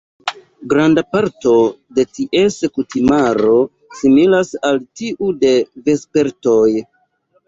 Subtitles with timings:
[0.69, 1.51] Granda parto
[1.97, 3.57] de ties kutimaro
[3.99, 5.53] similas al tiu de
[5.91, 6.63] vespertoj.